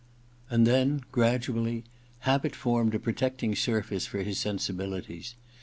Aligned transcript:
And 0.49 0.65
then, 0.65 1.01
gradually, 1.11 1.83
habit 2.21 2.55
formed 2.55 2.95
a 2.95 2.99
pro 2.99 3.13
tecting 3.13 3.55
surface 3.55 4.07
for 4.07 4.23
his 4.23 4.39
sensibilities. 4.39 5.35